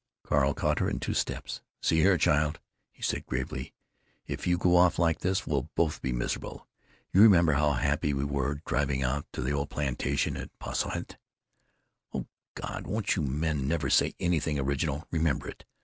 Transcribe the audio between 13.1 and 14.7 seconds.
you men never say anything